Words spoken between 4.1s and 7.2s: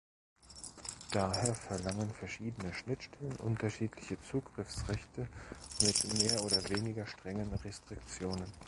Zugriffsrechte mit mehr oder weniger